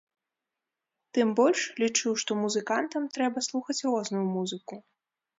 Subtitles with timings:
[1.17, 4.79] Тым больш, лічу, што музыкантам трэба слухаць розную музыку.